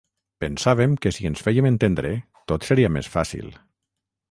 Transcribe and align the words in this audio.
Pensàvem 0.43 0.95
que 1.03 1.11
si 1.17 1.27
ens 1.31 1.43
fèiem 1.49 1.67
entendre, 1.71 2.15
tot 2.53 2.69
seria 2.71 2.93
més 2.97 3.13
fàcil. 3.17 3.57